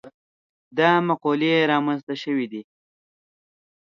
[0.77, 2.61] دا مقولې رامنځته شوي دي.